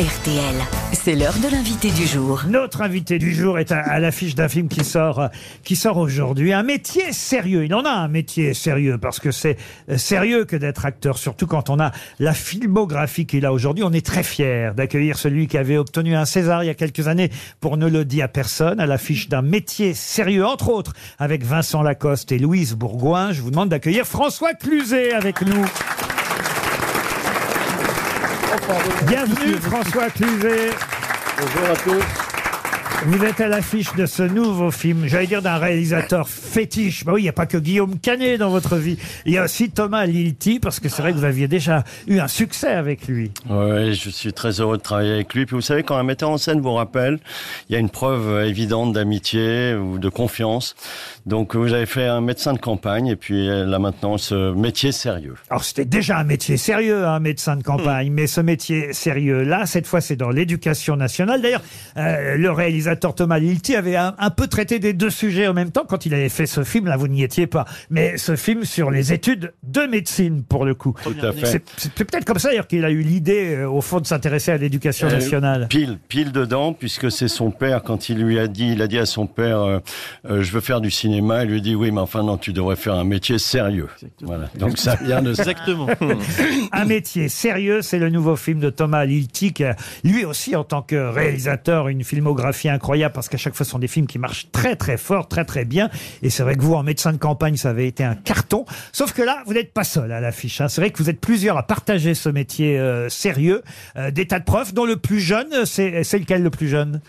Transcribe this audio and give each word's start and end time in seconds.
RTL. 0.00 0.54
C'est 0.94 1.14
l'heure 1.14 1.36
de 1.44 1.48
l'invité 1.54 1.90
du 1.90 2.06
jour. 2.06 2.44
Notre 2.48 2.80
invité 2.80 3.18
du 3.18 3.34
jour 3.34 3.58
est 3.58 3.70
à, 3.70 4.00
l'affiche 4.00 4.34
d'un 4.34 4.48
film 4.48 4.68
qui 4.68 4.82
sort, 4.82 5.18
euh, 5.18 5.28
qui 5.62 5.76
sort 5.76 5.98
aujourd'hui. 5.98 6.54
Un 6.54 6.62
métier 6.62 7.12
sérieux. 7.12 7.66
Il 7.66 7.74
en 7.74 7.84
a 7.84 7.90
un 7.90 8.08
métier 8.08 8.54
sérieux 8.54 8.96
parce 8.96 9.20
que 9.20 9.30
c'est 9.30 9.58
euh, 9.90 9.98
sérieux 9.98 10.46
que 10.46 10.56
d'être 10.56 10.86
acteur, 10.86 11.18
surtout 11.18 11.46
quand 11.46 11.68
on 11.68 11.78
a 11.78 11.92
la 12.18 12.32
filmographie 12.32 13.26
qu'il 13.26 13.44
a 13.44 13.52
aujourd'hui. 13.52 13.84
On 13.84 13.92
est 13.92 14.04
très 14.04 14.22
fiers 14.22 14.70
d'accueillir 14.74 15.18
celui 15.18 15.48
qui 15.48 15.58
avait 15.58 15.76
obtenu 15.76 16.16
un 16.16 16.24
César 16.24 16.64
il 16.64 16.68
y 16.68 16.70
a 16.70 16.74
quelques 16.74 17.06
années 17.06 17.30
pour 17.60 17.76
Ne 17.76 17.86
le 17.86 18.06
dit 18.06 18.22
à 18.22 18.28
personne, 18.28 18.80
à 18.80 18.86
l'affiche 18.86 19.28
d'un 19.28 19.42
métier 19.42 19.92
sérieux, 19.92 20.46
entre 20.46 20.70
autres, 20.70 20.94
avec 21.18 21.44
Vincent 21.44 21.82
Lacoste 21.82 22.32
et 22.32 22.38
Louise 22.38 22.72
Bourgoin. 22.72 23.32
Je 23.32 23.42
vous 23.42 23.50
demande 23.50 23.68
d'accueillir 23.68 24.06
François 24.06 24.54
Cluzet 24.54 25.12
avec 25.12 25.42
nous. 25.42 25.66
Bienvenue 29.06 29.56
François 29.56 30.08
Cluzet. 30.10 30.70
Bonjour 31.40 31.70
à 31.70 31.76
tous. 31.76 32.29
Vous 33.06 33.24
êtes 33.24 33.40
à 33.40 33.48
l'affiche 33.48 33.94
de 33.94 34.04
ce 34.04 34.22
nouveau 34.22 34.70
film, 34.70 35.06
j'allais 35.06 35.26
dire 35.26 35.40
d'un 35.40 35.56
réalisateur 35.56 36.28
fétiche. 36.28 37.02
Bah 37.06 37.12
oui, 37.14 37.22
il 37.22 37.24
n'y 37.24 37.30
a 37.30 37.32
pas 37.32 37.46
que 37.46 37.56
Guillaume 37.56 37.98
Canet 37.98 38.38
dans 38.38 38.50
votre 38.50 38.76
vie. 38.76 38.98
Il 39.24 39.32
y 39.32 39.38
a 39.38 39.44
aussi 39.44 39.70
Thomas 39.70 40.04
Lilti, 40.04 40.60
parce 40.60 40.80
que 40.80 40.90
c'est 40.90 41.00
vrai 41.00 41.12
que 41.12 41.16
vous 41.16 41.24
aviez 41.24 41.48
déjà 41.48 41.82
eu 42.06 42.18
un 42.18 42.28
succès 42.28 42.68
avec 42.68 43.08
lui. 43.08 43.30
Oui, 43.48 43.94
je 43.94 44.10
suis 44.10 44.34
très 44.34 44.60
heureux 44.60 44.76
de 44.76 44.82
travailler 44.82 45.14
avec 45.14 45.32
lui. 45.32 45.46
Puis 45.46 45.56
vous 45.56 45.62
savez, 45.62 45.82
quand 45.82 45.96
un 45.96 46.02
metteur 46.02 46.28
en 46.28 46.36
scène 46.36 46.60
vous 46.60 46.74
rappelle, 46.74 47.20
il 47.70 47.72
y 47.72 47.76
a 47.76 47.78
une 47.78 47.88
preuve 47.88 48.44
évidente 48.44 48.92
d'amitié 48.92 49.74
ou 49.74 49.98
de 49.98 50.08
confiance. 50.10 50.76
Donc 51.24 51.56
vous 51.56 51.72
avez 51.72 51.86
fait 51.86 52.06
un 52.06 52.20
médecin 52.20 52.52
de 52.52 52.58
campagne 52.58 53.06
et 53.06 53.16
puis 53.16 53.48
euh, 53.48 53.64
là 53.64 53.78
maintenant 53.78 54.18
ce 54.18 54.52
métier 54.52 54.92
sérieux. 54.92 55.36
Alors 55.48 55.64
c'était 55.64 55.84
déjà 55.84 56.18
un 56.18 56.24
métier 56.24 56.58
sérieux, 56.58 57.06
un 57.06 57.20
médecin 57.20 57.56
de 57.56 57.62
campagne, 57.62 58.10
mais 58.10 58.26
ce 58.26 58.40
métier 58.42 58.92
sérieux 58.92 59.42
là, 59.42 59.64
cette 59.64 59.86
fois 59.86 60.02
c'est 60.02 60.16
dans 60.16 60.30
l'éducation 60.30 60.96
nationale. 60.96 61.40
D'ailleurs, 61.40 61.62
euh, 61.96 62.36
le 62.36 62.50
réalisateur 62.50 62.89
Thomas 62.96 63.38
Lilti 63.38 63.74
avait 63.76 63.96
un, 63.96 64.14
un 64.18 64.30
peu 64.30 64.46
traité 64.46 64.78
des 64.78 64.92
deux 64.92 65.10
sujets 65.10 65.46
en 65.46 65.54
même 65.54 65.70
temps 65.70 65.84
quand 65.88 66.06
il 66.06 66.14
avait 66.14 66.28
fait 66.28 66.46
ce 66.46 66.64
film. 66.64 66.86
Là, 66.86 66.96
vous 66.96 67.08
n'y 67.08 67.22
étiez 67.22 67.46
pas, 67.46 67.64
mais 67.90 68.16
ce 68.16 68.36
film 68.36 68.64
sur 68.64 68.90
les 68.90 69.12
études 69.12 69.52
de 69.62 69.82
médecine 69.82 70.42
pour 70.42 70.64
le 70.64 70.74
coup. 70.74 70.94
Tout 71.02 71.14
à 71.22 71.32
fait. 71.32 71.46
C'est 71.46 71.62
c'est 71.76 71.92
peut-être 71.94 72.24
comme 72.24 72.38
ça 72.38 72.48
d'ailleurs 72.48 72.66
qu'il 72.66 72.84
a 72.84 72.90
eu 72.90 73.00
l'idée 73.02 73.54
euh, 73.56 73.68
au 73.70 73.80
fond 73.80 74.00
de 74.00 74.06
s'intéresser 74.06 74.52
à 74.52 74.56
l'éducation 74.56 75.08
Euh, 75.08 75.12
nationale. 75.12 75.66
Pile, 75.68 75.98
pile 76.08 76.32
dedans, 76.32 76.72
puisque 76.72 77.10
c'est 77.10 77.28
son 77.28 77.50
père 77.50 77.82
quand 77.82 78.08
il 78.08 78.18
lui 78.18 78.38
a 78.38 78.46
dit, 78.48 78.72
il 78.72 78.82
a 78.82 78.86
dit 78.86 78.98
à 78.98 79.06
son 79.06 79.26
père, 79.26 79.60
euh, 79.60 79.78
euh, 80.28 80.42
je 80.42 80.52
veux 80.52 80.60
faire 80.60 80.80
du 80.80 80.90
cinéma. 80.90 81.44
Il 81.44 81.50
lui 81.50 81.60
dit 81.62 81.74
oui, 81.74 81.90
mais 81.90 82.00
enfin 82.00 82.22
non, 82.22 82.36
tu 82.38 82.52
devrais 82.52 82.76
faire 82.76 82.94
un 82.94 83.04
métier 83.04 83.38
sérieux. 83.38 83.88
Voilà. 84.22 84.48
Donc 84.58 84.78
ça 84.78 84.96
vient 84.96 85.22
de 85.22 85.32
ça. 85.34 85.42
Exactement. 85.42 85.86
Un 86.72 86.84
métier 86.84 87.28
sérieux, 87.28 87.82
c'est 87.82 87.98
le 87.98 88.10
nouveau 88.10 88.36
film 88.36 88.60
de 88.60 88.70
Thomas 88.70 89.04
Lilti, 89.04 89.52
qui 89.52 89.64
a, 89.64 89.76
lui 90.04 90.24
aussi 90.24 90.54
en 90.56 90.64
tant 90.64 90.82
que 90.82 90.96
réalisateur, 91.12 91.88
une 91.88 92.04
filmographie 92.04 92.68
incroyable, 92.80 93.12
parce 93.12 93.28
qu'à 93.28 93.36
chaque 93.36 93.54
fois, 93.54 93.66
ce 93.66 93.72
sont 93.72 93.78
des 93.78 93.88
films 93.88 94.06
qui 94.06 94.18
marchent 94.18 94.50
très 94.52 94.74
très 94.74 94.96
fort, 94.96 95.28
très 95.28 95.44
très 95.44 95.66
bien. 95.66 95.90
Et 96.22 96.30
c'est 96.30 96.42
vrai 96.42 96.56
que 96.56 96.62
vous, 96.62 96.74
en 96.74 96.82
médecin 96.82 97.12
de 97.12 97.18
campagne, 97.18 97.56
ça 97.56 97.68
avait 97.68 97.86
été 97.86 98.02
un 98.02 98.14
carton. 98.14 98.64
Sauf 98.90 99.12
que 99.12 99.20
là, 99.20 99.42
vous 99.44 99.52
n'êtes 99.52 99.74
pas 99.74 99.84
seul 99.84 100.10
à 100.12 100.20
l'affiche. 100.20 100.62
hein. 100.62 100.68
C'est 100.68 100.80
vrai 100.80 100.90
que 100.90 100.96
vous 100.96 101.10
êtes 101.10 101.20
plusieurs 101.20 101.58
à 101.58 101.66
partager 101.66 102.14
ce 102.14 102.30
métier 102.30 102.78
euh, 102.78 103.10
sérieux. 103.10 103.62
Euh, 103.96 104.10
des 104.10 104.26
tas 104.26 104.38
de 104.38 104.44
profs, 104.44 104.72
dont 104.72 104.86
le 104.86 104.96
plus 104.96 105.20
jeune, 105.20 105.66
c'est 105.66 105.90
lequel 106.18 106.42
le 106.42 106.50
plus 106.50 106.68
jeune? 106.68 107.02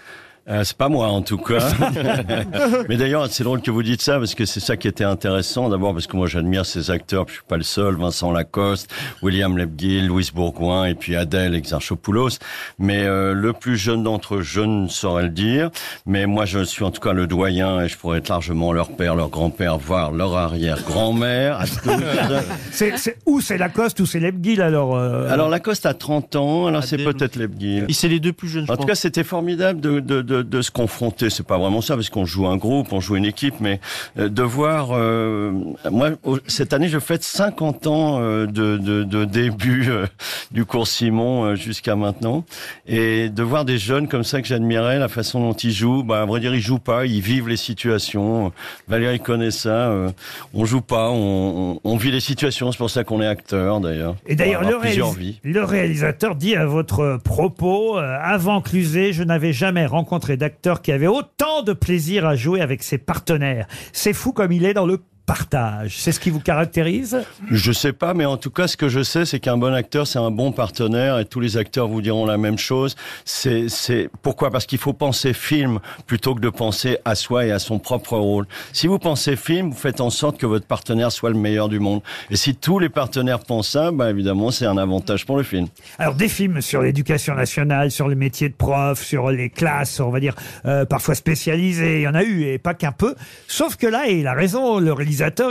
Euh, 0.49 0.63
c'est 0.63 0.75
pas 0.75 0.89
moi 0.89 1.07
en 1.07 1.21
tout 1.21 1.37
cas. 1.37 1.59
Mais 2.89 2.97
d'ailleurs, 2.97 3.27
c'est 3.29 3.43
drôle 3.43 3.61
que 3.61 3.69
vous 3.71 3.83
dites 3.83 4.01
ça 4.01 4.17
parce 4.17 4.33
que 4.33 4.45
c'est 4.45 4.59
ça 4.59 4.75
qui 4.75 4.87
était 4.87 5.03
intéressant. 5.03 5.69
D'abord 5.69 5.93
parce 5.93 6.07
que 6.07 6.17
moi 6.17 6.27
j'admire 6.27 6.65
ces 6.65 6.89
acteurs. 6.89 7.25
puis 7.25 7.33
Je 7.35 7.39
suis 7.39 7.47
pas 7.47 7.57
le 7.57 7.63
seul. 7.63 7.95
Vincent 7.95 8.31
Lacoste, 8.31 8.91
William 9.21 9.55
Lebguil, 9.57 10.01
Louis 10.07 10.29
Bourgoin 10.33 10.85
et 10.85 10.95
puis 10.95 11.15
Adèle 11.15 11.53
Exarchopoulos. 11.53 12.39
Mais 12.79 13.03
euh, 13.05 13.33
le 13.33 13.53
plus 13.53 13.77
jeune 13.77 14.03
d'entre 14.03 14.35
eux, 14.37 14.41
je 14.41 14.61
ne 14.61 14.87
saurais 14.87 15.23
le 15.23 15.29
dire. 15.29 15.69
Mais 16.05 16.25
moi, 16.25 16.45
je 16.45 16.63
suis 16.63 16.83
en 16.83 16.91
tout 16.91 17.01
cas 17.01 17.13
le 17.13 17.27
doyen 17.27 17.81
et 17.81 17.87
je 17.87 17.97
pourrais 17.97 18.17
être 18.17 18.29
largement 18.29 18.73
leur 18.73 18.89
père, 18.95 19.15
leur 19.15 19.29
grand-père, 19.29 19.77
voire 19.77 20.11
leur 20.11 20.35
arrière-grand-mère. 20.35 21.59
C'est 22.71 22.97
c'est- 22.97 23.17
Ou 23.25 23.41
c'est 23.41 23.57
Lacoste 23.57 23.99
ou 23.99 24.05
c'est 24.05 24.19
Lebguil 24.19 24.61
alors 24.61 24.95
euh, 24.97 25.29
alors 25.29 25.49
Lacoste 25.49 25.85
a 25.85 25.93
30 25.93 26.35
ans. 26.35 26.67
Alors 26.67 26.83
c'est 26.83 26.97
peut-être 26.97 27.35
Lebguil. 27.35 27.85
Et 27.87 27.93
c'est 27.93 28.07
les 28.07 28.19
deux 28.19 28.33
plus 28.33 28.47
jeunes, 28.47 28.65
je 28.65 28.71
En 28.71 28.75
tout 28.75 28.81
pense. 28.81 28.87
cas, 28.87 28.95
c'était 28.95 29.23
formidable 29.23 29.79
de, 29.81 29.99
de, 29.99 30.21
de, 30.21 30.30
de 30.31 30.61
se 30.61 30.71
confronter. 30.71 31.29
C'est 31.29 31.45
pas 31.45 31.57
vraiment 31.57 31.81
ça, 31.81 31.95
parce 31.95 32.09
qu'on 32.09 32.25
joue 32.25 32.47
un 32.47 32.57
groupe, 32.57 32.91
on 32.93 32.99
joue 32.99 33.15
une 33.15 33.25
équipe, 33.25 33.55
mais 33.59 33.79
euh, 34.17 34.29
de 34.29 34.41
voir. 34.43 34.89
euh, 34.93 35.51
moi, 35.89 36.11
cette 36.47 36.73
année, 36.73 36.87
je 36.87 36.99
fête 36.99 37.23
50 37.23 37.87
ans 37.87 38.19
euh, 38.21 38.45
de, 38.45 38.77
de, 38.77 39.03
de 39.03 39.25
début 39.25 39.85
euh, 39.89 40.05
du 40.51 40.65
cours 40.65 40.87
Simon 40.87 41.55
jusqu'à 41.55 41.95
maintenant, 41.95 42.43
et 42.87 43.29
de 43.29 43.43
voir 43.43 43.65
des 43.65 43.77
jeunes 43.77 44.07
comme 44.07 44.23
ça 44.23 44.41
que 44.41 44.47
j'admirais, 44.47 44.99
la 44.99 45.07
façon 45.09 45.39
dont 45.39 45.53
ils 45.53 45.71
jouent. 45.71 46.03
Bah, 46.03 46.21
à 46.21 46.25
vrai 46.25 46.39
dire, 46.39 46.53
ils 46.55 46.61
jouent 46.61 46.79
pas, 46.79 47.05
ils 47.05 47.21
vivent 47.21 47.49
les 47.49 47.57
situations. 47.57 48.51
Valérie 48.87 49.19
connaît 49.19 49.51
ça. 49.51 49.69
euh, 49.89 50.09
on 50.53 50.65
joue 50.65 50.81
pas, 50.81 51.09
on, 51.09 51.73
on, 51.73 51.79
on 51.83 51.97
vit 51.97 52.11
les 52.11 52.19
situations. 52.19 52.71
C'est 52.71 52.77
pour 52.77 52.89
ça 52.89 53.03
qu'on 53.03 53.21
est 53.21 53.27
acteur, 53.27 53.79
d'ailleurs. 53.81 54.15
Et 54.27 54.35
d'ailleurs, 54.35 54.61
le, 54.61 54.75
réalis- 54.77 55.61
réalisateur 55.63 56.35
dit 56.35 56.55
à 56.55 56.65
votre 56.65 57.19
propos, 57.23 57.97
avant 57.97 58.61
Cluzet, 58.61 59.13
je 59.13 59.23
n'avais 59.23 59.53
jamais 59.53 59.85
rencontré 59.85 60.20
d'acteur 60.29 60.81
qui 60.81 60.91
avait 60.91 61.07
autant 61.07 61.63
de 61.63 61.73
plaisir 61.73 62.25
à 62.25 62.35
jouer 62.35 62.61
avec 62.61 62.83
ses 62.83 62.97
partenaires. 62.97 63.67
C'est 63.91 64.13
fou 64.13 64.31
comme 64.31 64.51
il 64.51 64.65
est 64.65 64.73
dans 64.73 64.85
le 64.85 64.99
partage. 65.25 65.97
C'est 65.97 66.11
ce 66.11 66.19
qui 66.19 66.29
vous 66.29 66.39
caractérise? 66.39 67.23
Je 67.49 67.71
sais 67.71 67.93
pas, 67.93 68.13
mais 68.13 68.25
en 68.25 68.37
tout 68.37 68.49
cas, 68.49 68.67
ce 68.67 68.77
que 68.77 68.89
je 68.89 69.03
sais, 69.03 69.25
c'est 69.25 69.39
qu'un 69.39 69.57
bon 69.57 69.73
acteur, 69.73 70.07
c'est 70.07 70.19
un 70.19 70.31
bon 70.31 70.51
partenaire, 70.51 71.19
et 71.19 71.25
tous 71.25 71.39
les 71.39 71.57
acteurs 71.57 71.87
vous 71.87 72.01
diront 72.01 72.25
la 72.25 72.37
même 72.37 72.57
chose. 72.57 72.95
C'est, 73.25 73.69
c'est 73.69 74.09
pourquoi? 74.21 74.51
Parce 74.51 74.65
qu'il 74.65 74.79
faut 74.79 74.93
penser 74.93 75.33
film 75.33 75.79
plutôt 76.05 76.35
que 76.35 76.41
de 76.41 76.49
penser 76.49 76.97
à 77.05 77.15
soi 77.15 77.45
et 77.45 77.51
à 77.51 77.59
son 77.59 77.79
propre 77.79 78.17
rôle. 78.17 78.47
Si 78.73 78.87
vous 78.87 78.99
pensez 78.99 79.35
film, 79.35 79.69
vous 79.69 79.77
faites 79.77 80.01
en 80.01 80.09
sorte 80.09 80.37
que 80.37 80.45
votre 80.45 80.65
partenaire 80.65 81.11
soit 81.11 81.29
le 81.29 81.37
meilleur 81.37 81.69
du 81.69 81.79
monde. 81.79 82.01
Et 82.29 82.35
si 82.35 82.55
tous 82.55 82.79
les 82.79 82.89
partenaires 82.89 83.39
pensent 83.39 83.69
ça, 83.69 83.91
bah 83.91 84.09
évidemment, 84.09 84.51
c'est 84.51 84.65
un 84.65 84.77
avantage 84.77 85.25
pour 85.25 85.37
le 85.37 85.43
film. 85.43 85.67
Alors 85.97 86.15
des 86.15 86.27
films 86.27 86.61
sur 86.61 86.81
l'éducation 86.81 87.35
nationale, 87.35 87.91
sur 87.91 88.07
le 88.07 88.15
métier 88.15 88.49
de 88.49 88.53
prof, 88.53 89.01
sur 89.01 89.29
les 89.29 89.49
classes, 89.49 89.99
on 89.99 90.09
va 90.09 90.19
dire 90.19 90.35
euh, 90.65 90.85
parfois 90.85 91.15
spécialisées, 91.15 91.99
il 91.99 92.03
y 92.03 92.07
en 92.07 92.15
a 92.15 92.23
eu 92.23 92.43
et 92.43 92.57
pas 92.57 92.73
qu'un 92.73 92.91
peu. 92.91 93.15
Sauf 93.47 93.75
que 93.75 93.87
là, 93.87 94.09
et 94.09 94.19
il 94.19 94.27
a 94.27 94.33
raison, 94.33 94.79
le 94.79 94.91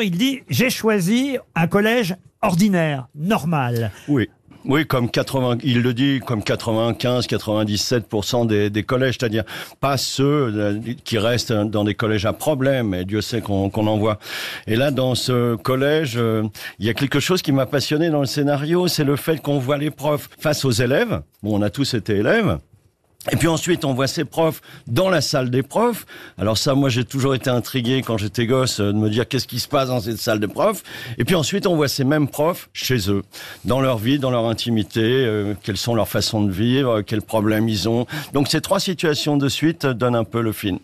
il 0.03 0.11
dit 0.17 0.41
j'ai 0.49 0.71
choisi 0.71 1.39
un 1.55 1.67
collège 1.67 2.17
ordinaire, 2.43 3.09
normal. 3.15 3.91
Oui. 4.09 4.29
Oui, 4.67 4.87
comme 4.87 5.11
80, 5.11 5.59
il 5.63 5.81
le 5.81 5.95
dit, 5.95 6.21
comme 6.21 6.43
95, 6.43 7.27
97% 7.27 8.47
des, 8.47 8.69
des 8.69 8.83
collèges, 8.83 9.17
c'est-à-dire 9.19 9.45
pas 9.81 9.97
ceux 9.97 10.53
euh, 10.55 10.79
qui 11.03 11.17
restent 11.17 11.53
dans 11.53 11.83
des 11.83 11.95
collèges 11.95 12.27
à 12.27 12.35
problème, 12.35 12.93
et 12.93 13.07
Dieu 13.07 13.23
sait 13.23 13.41
qu'on 13.41 13.71
qu'on 13.71 13.87
en 13.87 13.97
voit. 13.97 14.19
Et 14.67 14.77
là, 14.77 14.91
dans 14.91 15.15
ce 15.15 15.57
collège, 15.57 16.19
euh, 16.19 16.43
il 16.79 16.85
y 16.85 16.91
a 16.91 16.95
quelque 16.95 17.21
chose 17.21 17.41
qui 17.41 17.53
m'a 17.53 17.65
passionné 17.65 18.11
dans 18.11 18.21
le 18.21 18.27
scénario, 18.27 18.87
c'est 18.87 19.05
le 19.05 19.17
fait 19.17 19.41
qu'on 19.41 19.59
voit 19.59 19.79
les 19.79 19.91
profs 19.91 20.29
face 20.39 20.67
aux 20.67 20.73
élèves. 20.73 21.23
Bon, 21.43 21.59
on 21.59 21.63
a 21.63 21.71
tous 21.71 21.95
été 21.95 22.17
élèves. 22.17 22.59
Et 23.31 23.37
puis 23.37 23.49
ensuite, 23.49 23.85
on 23.85 23.93
voit 23.93 24.07
ces 24.07 24.25
profs 24.25 24.63
dans 24.87 25.11
la 25.11 25.21
salle 25.21 25.51
des 25.51 25.63
profs. 25.63 26.07
Alors 26.39 26.57
ça, 26.57 26.75
moi, 26.75 26.89
j'ai 26.89 27.05
toujours 27.05 27.35
été 27.35 27.51
intrigué 27.51 28.03
quand 28.03 28.17
j'étais 28.17 28.47
gosse 28.47 28.81
euh, 28.81 28.93
de 28.93 28.97
me 28.97 29.11
dire 29.11 29.29
qu'est-ce 29.29 29.47
qui 29.47 29.61
se 29.61 29.69
passe 29.69 29.89
dans 29.89 30.01
cette 30.01 30.17
salle 30.17 30.41
de 30.41 30.47
profs. 30.47 30.83
Et 31.19 31.25
puis 31.25 31.35
ensuite, 31.35 31.67
on 31.67 31.77
voit 31.77 31.89
ces 31.89 32.05
mêmes 32.05 32.29
profs 32.29 32.71
chez 32.73 33.11
eux, 33.11 33.23
dans 33.67 33.83
leur 33.83 33.99
vie, 33.99 34.19
dans 34.19 34.31
leur 34.31 34.47
intimité, 34.47 35.03
euh, 35.03 35.53
quelles 35.63 35.77
sont 35.77 35.95
leurs 35.95 36.09
façons 36.09 36.43
de 36.43 36.51
vivre, 36.51 37.03
quels 37.03 37.21
problèmes 37.21 37.69
ils 37.69 37.91
ont. 37.91 38.07
Donc 38.33 38.49
ces 38.49 38.63
trois 38.63 38.81
situations 38.81 39.37
de 39.37 39.49
suite 39.51 39.85
donnent 39.85 40.17
un 40.17 40.25
peu 40.25 40.41
le 40.41 40.53
film. 40.53 40.79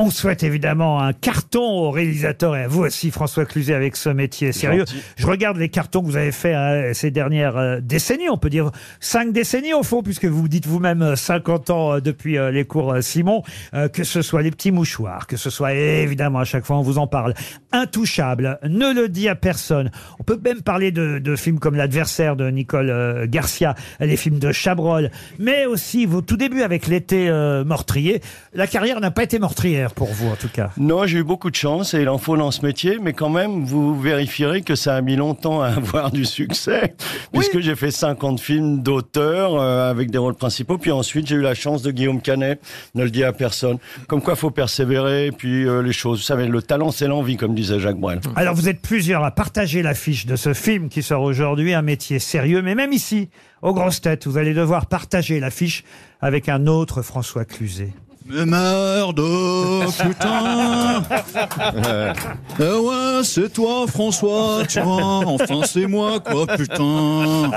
On 0.00 0.10
souhaite 0.10 0.44
évidemment 0.44 1.02
un 1.02 1.12
carton 1.12 1.60
au 1.60 1.90
réalisateur 1.90 2.54
et 2.54 2.62
à 2.62 2.68
vous 2.68 2.84
aussi, 2.84 3.10
François 3.10 3.44
Cluzet, 3.44 3.74
avec 3.74 3.96
ce 3.96 4.08
métier 4.08 4.52
sérieux. 4.52 4.84
Gentil. 4.86 5.02
Je 5.16 5.26
regarde 5.26 5.56
les 5.56 5.70
cartons 5.70 6.02
que 6.02 6.06
vous 6.06 6.16
avez 6.16 6.30
faits 6.30 6.54
euh, 6.54 6.94
ces 6.94 7.10
dernières 7.10 7.56
euh, 7.56 7.80
décennies, 7.80 8.28
on 8.28 8.36
peut 8.36 8.48
dire 8.48 8.70
cinq 9.00 9.32
décennies 9.32 9.74
au 9.74 9.82
fond, 9.82 10.04
puisque 10.04 10.26
vous 10.26 10.46
dites 10.46 10.68
vous-même 10.68 11.02
euh, 11.02 11.16
50 11.16 11.70
ans 11.70 11.94
euh, 11.94 12.00
depuis 12.00 12.38
euh, 12.38 12.52
les 12.52 12.64
cours 12.64 12.94
Simon, 13.00 13.42
que 13.92 14.04
ce 14.04 14.22
soit 14.22 14.42
les 14.42 14.52
petits 14.52 14.70
mouchoirs, 14.70 15.26
que 15.26 15.36
ce 15.36 15.50
soit 15.50 15.74
évidemment 15.74 16.38
à 16.38 16.44
chaque 16.44 16.64
fois 16.64 16.76
on 16.78 16.82
vous 16.82 16.98
en 16.98 17.08
parle, 17.08 17.34
intouchable, 17.72 18.60
ne 18.62 18.94
le 18.94 19.08
dit 19.08 19.28
à 19.28 19.34
personne. 19.34 19.90
On 20.20 20.22
peut 20.22 20.38
même 20.44 20.62
parler 20.62 20.92
de, 20.92 21.18
de 21.18 21.34
films 21.34 21.58
comme 21.58 21.74
L'adversaire 21.74 22.36
de 22.36 22.48
Nicole 22.48 23.26
Garcia, 23.26 23.74
les 23.98 24.16
films 24.16 24.38
de 24.38 24.52
Chabrol, 24.52 25.10
mais 25.40 25.66
aussi 25.66 26.06
vos 26.06 26.22
tout 26.22 26.36
débuts 26.36 26.62
avec 26.62 26.86
l'été 26.86 27.28
meurtrier. 27.66 28.20
La 28.52 28.68
carrière 28.68 29.00
n'a 29.00 29.10
pas 29.10 29.24
été 29.24 29.40
meurtrière 29.40 29.87
pour 29.94 30.08
vous, 30.08 30.28
en 30.28 30.36
tout 30.36 30.48
cas. 30.48 30.70
Non, 30.76 31.06
j'ai 31.06 31.18
eu 31.18 31.24
beaucoup 31.24 31.50
de 31.50 31.56
chance 31.56 31.94
et 31.94 32.02
il 32.02 32.08
en 32.08 32.18
faut 32.18 32.36
dans 32.36 32.50
ce 32.50 32.64
métier, 32.64 32.98
mais 33.00 33.12
quand 33.12 33.28
même, 33.28 33.64
vous 33.64 33.98
vérifierez 33.98 34.62
que 34.62 34.74
ça 34.74 34.96
a 34.96 35.00
mis 35.00 35.16
longtemps 35.16 35.62
à 35.62 35.68
avoir 35.76 36.10
du 36.10 36.24
succès, 36.24 36.94
puisque 37.32 37.60
j'ai 37.60 37.76
fait 37.76 37.90
50 37.90 38.40
films 38.40 38.82
d'auteurs 38.82 39.56
euh, 39.56 39.90
avec 39.90 40.10
des 40.10 40.18
rôles 40.18 40.34
principaux, 40.34 40.78
puis 40.78 40.90
ensuite 40.90 41.26
j'ai 41.26 41.36
eu 41.36 41.42
la 41.42 41.54
chance 41.54 41.82
de 41.82 41.90
Guillaume 41.90 42.20
Canet, 42.20 42.60
ne 42.94 43.04
le 43.04 43.10
dis 43.10 43.24
à 43.24 43.32
personne. 43.32 43.78
Comme 44.06 44.22
quoi, 44.22 44.36
faut 44.36 44.50
persévérer, 44.50 45.30
puis 45.36 45.64
euh, 45.66 45.82
les 45.82 45.92
choses. 45.92 46.18
Vous 46.18 46.24
savez, 46.24 46.46
le 46.46 46.62
talent, 46.62 46.90
c'est 46.90 47.06
l'envie, 47.06 47.36
comme 47.36 47.54
disait 47.54 47.80
Jacques 47.80 47.98
Brel. 47.98 48.20
Alors 48.36 48.54
vous 48.54 48.68
êtes 48.68 48.80
plusieurs 48.80 49.24
à 49.24 49.30
partager 49.30 49.82
l'affiche 49.82 50.26
de 50.26 50.36
ce 50.36 50.54
film 50.54 50.88
qui 50.88 51.02
sort 51.02 51.22
aujourd'hui, 51.22 51.74
un 51.74 51.82
métier 51.82 52.18
sérieux, 52.18 52.62
mais 52.62 52.74
même 52.74 52.92
ici, 52.92 53.28
aux 53.62 53.74
grosses 53.74 54.00
têtes, 54.00 54.26
vous 54.26 54.38
allez 54.38 54.54
devoir 54.54 54.86
partager 54.86 55.40
l'affiche 55.40 55.84
avec 56.20 56.48
un 56.48 56.66
autre 56.66 57.02
François 57.02 57.44
Cluzet. 57.44 57.92
Mais 58.30 58.44
merde, 58.44 59.22
putain 60.02 61.02
Eh 62.60 62.62
ouais, 62.62 63.20
c'est 63.22 63.52
toi, 63.52 63.86
François, 63.86 64.62
tu 64.68 64.80
vois. 64.80 65.22
Enfin, 65.26 65.60
c'est 65.64 65.86
moi, 65.86 66.20
quoi, 66.20 66.46
putain. 66.46 67.50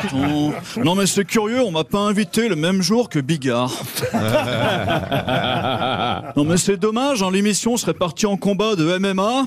Putain. 0.00 0.82
Non, 0.84 0.94
mais 0.94 1.06
c'est 1.06 1.24
curieux, 1.24 1.62
on 1.62 1.70
m'a 1.70 1.84
pas 1.84 2.00
invité 2.00 2.48
le 2.48 2.56
même 2.56 2.82
jour 2.82 3.08
que 3.08 3.18
Bigard. 3.18 3.72
Non, 6.36 6.44
mais 6.44 6.56
c'est 6.56 6.76
dommage, 6.76 7.22
hein, 7.22 7.30
l'émission 7.32 7.76
serait 7.76 7.94
partie 7.94 8.26
en 8.26 8.36
combat 8.36 8.74
de 8.76 8.98
MMA. 8.98 9.44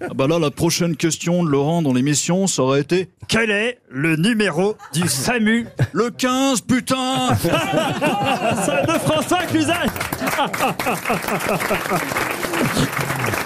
Ah 0.00 0.14
bah 0.14 0.26
là, 0.26 0.38
la 0.38 0.50
prochaine 0.50 0.96
question 0.96 1.44
de 1.44 1.50
Laurent 1.50 1.82
dans 1.82 1.92
l'émission, 1.92 2.46
ça 2.46 2.62
aurait 2.62 2.80
été 2.80 3.08
Quel 3.28 3.50
est 3.50 3.78
le 3.96 4.16
numéro 4.16 4.76
du 4.92 5.08
SAMU. 5.08 5.66
Le 5.92 6.10
15, 6.10 6.60
putain. 6.60 7.28
De 7.42 8.98
François 8.98 9.46
Cluzet 9.46 9.72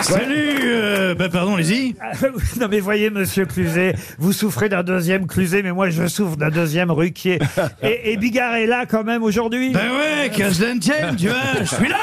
Salut 0.00 0.58
euh, 0.64 1.14
bah 1.14 1.28
pardon, 1.28 1.54
allez-y. 1.54 1.94
Non 2.60 2.68
mais 2.70 2.80
voyez, 2.80 3.10
monsieur 3.10 3.46
Cluzet, 3.46 3.94
vous 4.18 4.32
souffrez 4.32 4.68
d'un 4.68 4.82
deuxième 4.82 5.26
Cluzet, 5.26 5.62
mais 5.62 5.72
moi 5.72 5.90
je 5.90 6.06
souffre 6.06 6.36
d'un 6.36 6.50
deuxième 6.50 6.90
Ruquier. 6.90 7.38
Et, 7.82 8.12
et 8.12 8.16
Bigard 8.16 8.54
est 8.54 8.66
là 8.66 8.86
quand 8.86 9.04
même 9.04 9.22
aujourd'hui? 9.22 9.72
Ben 9.72 9.90
ouais, 9.90 10.30
qu'à 10.30 10.52
se 10.52 10.64
tienne, 10.78 11.16
tu 11.16 11.28
vois, 11.28 11.36
je 11.60 11.74
suis 11.74 11.88
là 11.88 11.96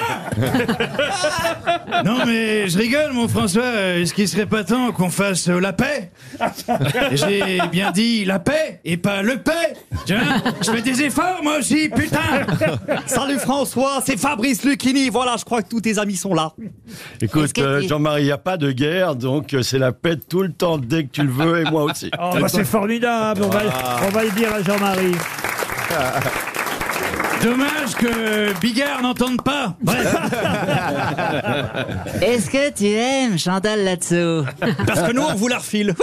Non 2.05 2.25
mais 2.25 2.67
je 2.67 2.77
rigole 2.77 3.13
mon 3.13 3.27
François, 3.27 3.97
est-ce 3.97 4.13
qu'il 4.13 4.27
serait 4.27 4.45
pas 4.45 4.63
temps 4.63 4.91
qu'on 4.91 5.09
fasse 5.09 5.47
euh, 5.49 5.59
la 5.59 5.73
paix? 5.73 6.11
J'ai 7.13 7.59
bien 7.71 7.91
dit 7.91 8.25
la 8.25 8.39
paix 8.39 8.79
et 8.85 8.97
pas 8.97 9.21
le 9.21 9.37
paix 9.37 9.73
Tu 10.05 10.13
vois, 10.15 10.51
je 10.61 10.71
fais 10.71 10.81
des 10.81 11.03
efforts 11.03 11.41
moi 11.43 11.57
aussi, 11.59 11.89
putain 11.89 12.45
Salut 13.05 13.39
François, 13.39 14.01
c'est 14.05 14.17
Fabrice 14.19 14.63
Lucchini. 14.63 15.09
Voilà, 15.09 15.35
je 15.37 15.45
crois 15.45 15.61
que 15.61 15.67
tous 15.71 15.79
tes 15.79 15.97
amis 15.99 16.17
sont 16.17 16.33
là. 16.33 16.51
Écoute, 17.21 17.53
que 17.53 17.61
euh, 17.61 17.87
Jean-Marie, 17.87 18.23
il 18.23 18.25
n'y 18.25 18.31
a 18.31 18.37
pas 18.37 18.57
de 18.57 18.73
guerre, 18.73 19.15
donc 19.15 19.53
euh, 19.53 19.61
c'est 19.61 19.79
la 19.79 19.93
paix 19.93 20.17
tout 20.17 20.41
le 20.41 20.51
temps, 20.51 20.77
dès 20.77 21.05
que 21.05 21.11
tu 21.11 21.23
le 21.23 21.31
veux, 21.31 21.61
et 21.61 21.63
moi 21.63 21.83
aussi. 21.83 22.11
Oh, 22.23 22.33
bah, 22.39 22.47
c'est 22.49 22.65
formidable, 22.65 23.41
on 23.43 23.49
va, 23.49 23.61
on 24.05 24.09
va 24.09 24.23
le 24.25 24.31
dire 24.31 24.53
à 24.53 24.61
Jean-Marie. 24.61 25.15
Dommage 27.43 27.95
que 27.97 28.59
Bigard 28.59 29.01
n'entende 29.01 29.41
pas 29.41 29.75
Bref, 29.81 30.13
Est-ce 32.21 32.49
que 32.51 32.69
tu 32.71 32.85
aimes 32.85 33.39
Chantal 33.39 33.83
là-dessous? 33.83 34.45
Parce 34.85 35.01
que 35.01 35.11
nous, 35.11 35.23
on 35.23 35.33
vous 35.33 35.47
la 35.47 35.57
refile. 35.57 35.95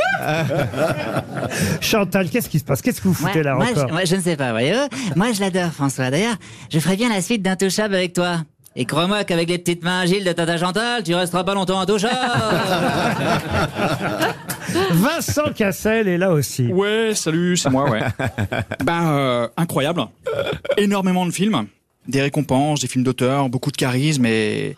Chantal, 1.81 2.29
qu'est-ce 2.31 2.49
qui 2.49 2.59
se 2.59 2.65
passe? 2.65 2.83
Qu'est-ce 2.83 3.01
que 3.01 3.07
vous 3.07 3.15
foutez 3.15 3.45
là 3.45 3.55
moi, 3.55 3.67
encore? 3.71 3.87
je, 3.89 3.93
moi, 3.93 4.05
je 4.05 4.17
ne 4.17 4.21
sais 4.21 4.37
pas, 4.37 4.51
voyez 4.51 4.75
Moi, 5.15 5.31
je 5.33 5.41
l'adore, 5.41 5.71
François. 5.71 6.11
D'ailleurs, 6.11 6.35
je 6.73 6.81
ferais 6.81 6.97
bien 6.97 7.09
la 7.09 7.23
suite 7.23 7.43
d'Intouchable 7.43 7.95
avec 7.95 8.15
toi. 8.15 8.39
Et 8.81 8.85
crois-moi 8.85 9.25
qu'avec 9.25 9.49
les 9.49 9.59
petites 9.59 9.83
mains 9.83 9.99
agiles 9.99 10.23
de 10.23 10.31
Tata 10.31 10.57
Chantal, 10.57 11.03
tu 11.03 11.13
resteras 11.13 11.43
pas 11.43 11.53
longtemps 11.53 11.81
intouchable. 11.81 12.15
Vincent 14.93 15.53
Cassel 15.53 16.07
est 16.07 16.17
là 16.17 16.31
aussi. 16.31 16.69
Ouais, 16.69 17.11
salut, 17.13 17.57
c'est 17.57 17.71
moi, 17.71 17.91
ouais. 17.91 18.03
ben, 18.85 19.11
euh, 19.11 19.49
incroyable. 19.57 20.05
Énormément 20.77 21.27
de 21.27 21.33
films, 21.33 21.67
des 22.07 22.23
récompenses, 22.23 22.79
des 22.79 22.87
films 22.87 23.03
d'auteur, 23.03 23.49
beaucoup 23.49 23.73
de 23.73 23.77
charisme 23.77 24.25
et... 24.27 24.77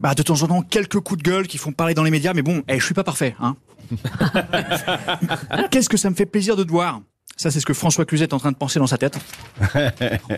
Bah, 0.00 0.14
de 0.14 0.22
temps 0.22 0.42
en 0.42 0.46
temps, 0.46 0.62
quelques 0.62 1.00
coups 1.00 1.22
de 1.22 1.30
gueule 1.30 1.48
qui 1.48 1.58
font 1.58 1.72
parler 1.72 1.92
dans 1.92 2.04
les 2.04 2.10
médias, 2.10 2.32
mais 2.32 2.40
bon, 2.40 2.62
eh, 2.66 2.78
je 2.78 2.84
suis 2.84 2.94
pas 2.94 3.04
parfait, 3.04 3.36
hein. 3.40 3.56
Qu'est-ce 5.70 5.90
que 5.90 5.98
ça 5.98 6.08
me 6.08 6.14
fait 6.14 6.24
plaisir 6.24 6.56
de 6.56 6.64
te 6.64 6.70
voir? 6.70 7.02
Ça, 7.38 7.52
c'est 7.52 7.60
ce 7.60 7.66
que 7.66 7.72
François 7.72 8.04
Cluzet 8.04 8.24
est 8.24 8.34
en 8.34 8.38
train 8.40 8.50
de 8.50 8.56
penser 8.56 8.78
dans 8.80 8.86
sa 8.88 8.98
tête. 8.98 9.16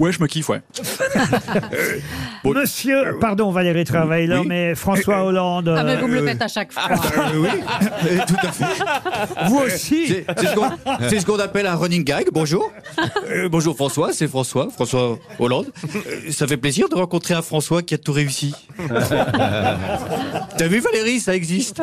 Ouais, 0.01 0.13
je 0.13 0.21
me 0.21 0.27
kiffe, 0.27 0.49
ouais. 0.51 0.61
Bon. 2.45 2.53
Monsieur, 2.55 3.17
pardon 3.21 3.51
Valérie 3.51 3.85
Travailer, 3.85 4.39
Oui. 4.39 4.47
mais 4.47 4.75
François 4.75 5.25
Hollande, 5.25 5.75
Ah, 5.77 5.83
mais 5.83 5.97
vous 5.97 6.07
me 6.09 6.17
euh, 6.17 6.21
le 6.21 6.27
faites 6.27 6.43
à 6.43 6.49
chaque 6.49 6.73
fois. 6.73 6.83
oui, 7.35 7.49
tout 8.27 8.37
à 8.43 8.53
fait. 8.53 9.47
vous 9.49 9.59
aussi. 9.59 10.09
C'est 10.09 10.25
c'est 10.39 10.47
ce 10.47 10.55
qu'on 10.55 10.71
c'est 11.09 11.21
ce 11.21 11.27
qu'on 11.27 11.39
appelle 11.39 11.67
un 11.67 11.75
running 11.77 12.05
gag. 12.05 12.27
Bonjour. 12.33 12.71
Euh, 13.31 13.49
bonjour 13.49 13.75
François, 13.77 14.13
c'est 14.13 14.29
François, 14.29 14.69
François 14.71 15.19
Hollande. 15.39 15.67
Euh, 15.95 16.31
ça 16.31 16.47
fait 16.47 16.57
plaisir 16.57 16.89
de 16.89 16.95
rencontrer 16.95 17.35
un 17.35 17.43
François 17.43 17.83
qui 17.83 17.95
a 17.95 17.99
tout 17.99 18.13
réussi. 18.13 18.55
T'as 20.57 20.67
vu 20.69 20.81
Valérie, 20.81 21.21
ça 21.21 21.35
existe. 21.35 21.83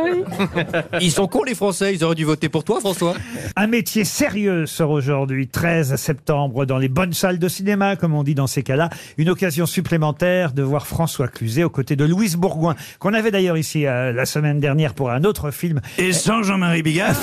Ils 1.01 1.11
sont 1.11 1.27
cons 1.27 1.43
les 1.43 1.55
Français, 1.55 1.93
ils 1.93 2.03
auraient 2.03 2.15
dû 2.15 2.25
voter 2.25 2.49
pour 2.49 2.63
toi 2.63 2.79
François. 2.79 3.15
Un 3.55 3.67
métier 3.67 4.03
sérieux 4.05 4.65
sort 4.65 4.89
aujourd'hui, 4.91 5.06
13 5.51 5.95
septembre, 5.95 6.65
dans 6.65 6.77
les 6.77 6.87
bonnes 6.87 7.13
salles 7.13 7.39
de 7.39 7.47
cinéma, 7.47 7.95
comme 7.95 8.13
on 8.13 8.23
dit 8.23 8.35
dans 8.35 8.47
ces 8.47 8.63
cas-là. 8.63 8.89
Une 9.17 9.29
occasion 9.29 9.65
supplémentaire 9.65 10.51
de 10.53 10.63
voir 10.63 10.87
François 10.87 11.27
Cluzet 11.27 11.63
aux 11.63 11.69
côtés 11.69 11.95
de 11.95 12.05
Louise 12.05 12.35
Bourgoin, 12.35 12.75
qu'on 12.99 13.13
avait 13.13 13.31
d'ailleurs 13.31 13.57
ici 13.57 13.85
euh, 13.85 14.11
la 14.11 14.25
semaine 14.25 14.59
dernière 14.59 14.93
pour 14.93 15.11
un 15.11 15.23
autre 15.23 15.51
film, 15.51 15.81
Et 15.97 16.13
sans 16.13 16.43
Jean-Marie 16.43 16.83
Bigard 16.83 17.15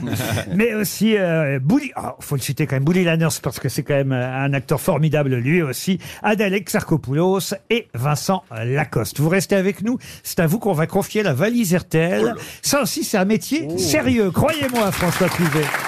mais 0.54 0.74
aussi 0.74 1.16
euh, 1.16 1.58
Bouli, 1.60 1.90
ah, 1.94 2.16
faut 2.20 2.36
le 2.36 2.40
citer 2.40 2.66
quand 2.66 2.76
même, 2.76 2.84
Bouli 2.84 3.04
Lanners, 3.04 3.28
parce 3.42 3.60
que 3.60 3.68
c'est 3.68 3.82
quand 3.82 3.94
même 3.94 4.12
euh, 4.12 4.44
un 4.44 4.52
acteur 4.52 4.80
formidable 4.80 5.34
lui 5.36 5.62
aussi, 5.62 5.98
Adèle 6.22 6.54
Exarchopoulos 6.54 7.54
et 7.70 7.88
Vincent 7.94 8.42
Lacoste. 8.50 9.20
Vous 9.20 9.28
restez 9.28 9.56
avec 9.56 9.82
nous, 9.82 9.98
c'est 10.22 10.40
à 10.40 10.46
vous 10.46 10.58
qu'on 10.58 10.72
va 10.72 10.86
confier 10.86 11.22
la 11.22 11.34
valise 11.34 11.74
RTL. 11.74 12.34
Ça 12.62 12.82
aussi, 12.82 13.04
c'est 13.04 13.18
un 13.18 13.24
métier 13.24 13.68
sérieux, 13.78 14.30
croyez-moi, 14.30 14.90
François 14.92 15.28
Cluzet. 15.28 15.87